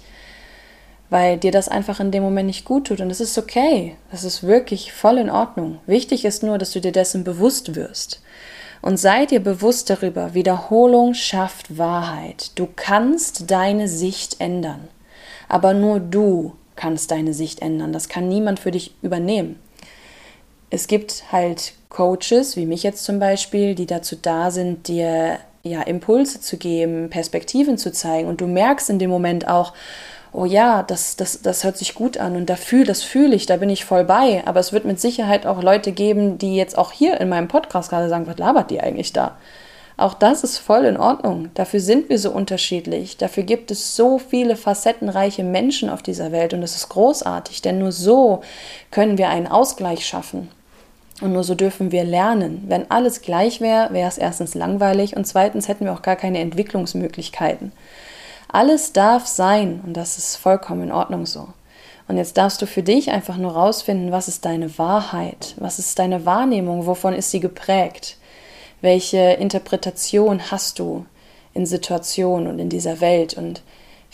Weil 1.09 1.37
dir 1.37 1.51
das 1.51 1.67
einfach 1.67 1.99
in 1.99 2.11
dem 2.11 2.23
Moment 2.23 2.47
nicht 2.47 2.65
gut 2.65 2.87
tut. 2.87 2.99
Und 2.99 3.09
das 3.09 3.21
ist 3.21 3.37
okay. 3.37 3.95
Das 4.11 4.23
ist 4.23 4.43
wirklich 4.43 4.91
voll 4.91 5.17
in 5.17 5.29
Ordnung. 5.29 5.79
Wichtig 5.85 6.25
ist 6.25 6.43
nur, 6.43 6.57
dass 6.57 6.71
du 6.71 6.81
dir 6.81 6.91
dessen 6.91 7.23
bewusst 7.23 7.75
wirst. 7.75 8.21
Und 8.81 8.97
sei 8.97 9.25
dir 9.25 9.39
bewusst 9.39 9.89
darüber, 9.89 10.33
Wiederholung 10.33 11.13
schafft 11.13 11.77
Wahrheit. 11.77 12.51
Du 12.55 12.67
kannst 12.75 13.49
deine 13.49 13.87
Sicht 13.87 14.39
ändern. 14.39 14.87
Aber 15.47 15.73
nur 15.73 15.99
du 15.99 16.53
kannst 16.75 17.11
deine 17.11 17.33
Sicht 17.33 17.61
ändern. 17.61 17.93
Das 17.93 18.09
kann 18.09 18.27
niemand 18.27 18.59
für 18.59 18.71
dich 18.71 18.93
übernehmen. 19.01 19.59
Es 20.75 20.87
gibt 20.87 21.31
halt 21.31 21.71
Coaches, 21.87 22.57
wie 22.57 22.65
mich 22.65 22.83
jetzt 22.83 23.05
zum 23.05 23.17
Beispiel, 23.17 23.75
die 23.75 23.85
dazu 23.85 24.17
da 24.21 24.51
sind, 24.51 24.89
dir 24.89 25.39
ja 25.63 25.81
Impulse 25.83 26.41
zu 26.41 26.57
geben, 26.57 27.09
Perspektiven 27.09 27.77
zu 27.77 27.93
zeigen. 27.93 28.27
Und 28.27 28.41
du 28.41 28.45
merkst 28.45 28.89
in 28.89 28.99
dem 28.99 29.09
Moment 29.09 29.47
auch, 29.47 29.71
oh 30.33 30.43
ja, 30.43 30.83
das, 30.83 31.15
das, 31.15 31.41
das 31.41 31.63
hört 31.63 31.77
sich 31.77 31.95
gut 31.95 32.17
an 32.17 32.35
und 32.35 32.49
da 32.49 32.57
fühl, 32.57 32.85
das 32.85 33.03
fühle 33.03 33.37
ich, 33.37 33.45
da 33.45 33.55
bin 33.55 33.69
ich 33.69 33.85
voll 33.85 34.03
bei. 34.03 34.43
Aber 34.45 34.59
es 34.59 34.73
wird 34.73 34.83
mit 34.83 34.99
Sicherheit 34.99 35.45
auch 35.45 35.63
Leute 35.63 35.93
geben, 35.93 36.37
die 36.39 36.57
jetzt 36.57 36.77
auch 36.77 36.91
hier 36.91 37.21
in 37.21 37.29
meinem 37.29 37.47
Podcast 37.47 37.89
gerade 37.89 38.09
sagen, 38.09 38.27
was 38.27 38.37
labert 38.37 38.69
die 38.69 38.81
eigentlich 38.81 39.13
da? 39.13 39.37
Auch 39.95 40.13
das 40.13 40.43
ist 40.43 40.57
voll 40.57 40.83
in 40.83 40.97
Ordnung. 40.97 41.51
Dafür 41.53 41.79
sind 41.79 42.09
wir 42.09 42.19
so 42.19 42.31
unterschiedlich. 42.31 43.15
Dafür 43.15 43.43
gibt 43.43 43.71
es 43.71 43.95
so 43.95 44.19
viele 44.19 44.57
facettenreiche 44.57 45.45
Menschen 45.45 45.89
auf 45.89 46.03
dieser 46.03 46.33
Welt 46.33 46.53
und 46.53 46.59
das 46.59 46.75
ist 46.75 46.89
großartig, 46.89 47.61
denn 47.61 47.79
nur 47.79 47.93
so 47.93 48.41
können 48.91 49.17
wir 49.17 49.29
einen 49.29 49.47
Ausgleich 49.47 50.05
schaffen. 50.05 50.49
Und 51.21 51.33
nur 51.33 51.43
so 51.43 51.55
dürfen 51.55 51.91
wir 51.91 52.03
lernen. 52.03 52.65
Wenn 52.67 52.91
alles 52.91 53.21
gleich 53.21 53.61
wäre, 53.61 53.93
wäre 53.93 54.09
es 54.09 54.17
erstens 54.17 54.53
langweilig 54.53 55.15
und 55.15 55.25
zweitens 55.25 55.67
hätten 55.67 55.85
wir 55.85 55.93
auch 55.93 56.01
gar 56.01 56.17
keine 56.17 56.39
Entwicklungsmöglichkeiten. 56.39 57.71
Alles 58.49 58.93
darf 58.93 59.25
sein 59.25 59.81
und 59.85 59.93
das 59.93 60.17
ist 60.17 60.35
vollkommen 60.35 60.83
in 60.83 60.91
Ordnung 60.91 61.25
so. 61.25 61.47
Und 62.07 62.17
jetzt 62.17 62.37
darfst 62.37 62.61
du 62.61 62.67
für 62.67 62.83
dich 62.83 63.11
einfach 63.11 63.37
nur 63.37 63.53
rausfinden, 63.53 64.11
was 64.11 64.27
ist 64.27 64.45
deine 64.45 64.77
Wahrheit, 64.77 65.55
was 65.57 65.79
ist 65.79 65.97
deine 65.97 66.25
Wahrnehmung, 66.25 66.85
wovon 66.85 67.13
ist 67.13 67.31
sie 67.31 67.39
geprägt, 67.39 68.17
welche 68.81 69.17
Interpretation 69.17 70.51
hast 70.51 70.79
du 70.79 71.05
in 71.53 71.65
Situationen 71.65 72.47
und 72.47 72.59
in 72.59 72.69
dieser 72.69 72.99
Welt 73.01 73.35
und 73.35 73.63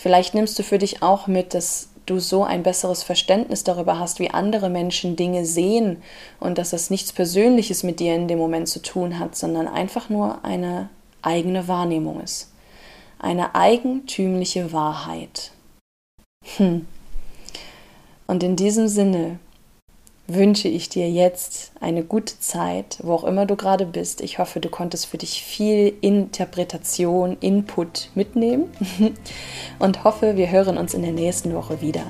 Vielleicht 0.01 0.33
nimmst 0.33 0.57
du 0.57 0.63
für 0.63 0.79
dich 0.79 1.03
auch 1.03 1.27
mit, 1.27 1.53
dass 1.53 1.89
du 2.11 2.19
so 2.19 2.43
ein 2.43 2.63
besseres 2.63 3.03
Verständnis 3.03 3.63
darüber 3.63 3.99
hast, 3.99 4.19
wie 4.19 4.29
andere 4.29 4.69
Menschen 4.69 5.15
Dinge 5.15 5.45
sehen 5.45 6.03
und 6.39 6.57
dass 6.57 6.69
das 6.69 6.89
nichts 6.89 7.11
Persönliches 7.13 7.83
mit 7.83 7.99
dir 7.99 8.15
in 8.15 8.27
dem 8.27 8.37
Moment 8.37 8.67
zu 8.67 8.81
tun 8.81 9.17
hat, 9.17 9.35
sondern 9.35 9.67
einfach 9.67 10.09
nur 10.09 10.43
eine 10.45 10.89
eigene 11.21 11.67
Wahrnehmung 11.67 12.21
ist. 12.21 12.51
Eine 13.19 13.55
eigentümliche 13.55 14.73
Wahrheit. 14.73 15.51
Hm. 16.57 16.85
Und 18.27 18.43
in 18.43 18.55
diesem 18.55 18.87
Sinne 18.87 19.39
wünsche 20.33 20.67
ich 20.67 20.89
dir 20.89 21.09
jetzt 21.09 21.71
eine 21.79 22.03
gute 22.03 22.39
Zeit, 22.39 22.99
wo 23.03 23.13
auch 23.13 23.23
immer 23.23 23.45
du 23.45 23.55
gerade 23.55 23.85
bist. 23.85 24.21
Ich 24.21 24.39
hoffe, 24.39 24.59
du 24.59 24.69
konntest 24.69 25.05
für 25.05 25.17
dich 25.17 25.43
viel 25.43 25.93
Interpretation, 26.01 27.37
Input 27.39 28.09
mitnehmen 28.15 28.65
und 29.79 30.03
hoffe, 30.03 30.35
wir 30.37 30.51
hören 30.51 30.77
uns 30.77 30.93
in 30.93 31.01
der 31.01 31.13
nächsten 31.13 31.53
Woche 31.53 31.81
wieder. 31.81 32.03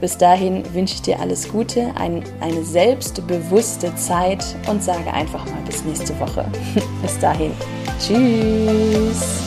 Bis 0.00 0.18
dahin 0.18 0.62
wünsche 0.74 0.94
ich 0.94 1.02
dir 1.02 1.20
alles 1.20 1.48
Gute, 1.48 1.92
ein, 1.96 2.24
eine 2.40 2.64
selbstbewusste 2.64 3.94
Zeit 3.96 4.44
und 4.68 4.82
sage 4.82 5.12
einfach 5.12 5.44
mal 5.46 5.62
bis 5.66 5.84
nächste 5.84 6.18
Woche. 6.20 6.44
bis 7.02 7.18
dahin. 7.18 7.52
Tschüss. 7.98 9.43